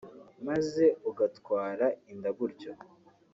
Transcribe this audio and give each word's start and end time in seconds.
maze 0.47 0.83
ugatwara 1.09 1.85
inda 2.11 2.29
gutyo 2.37 2.71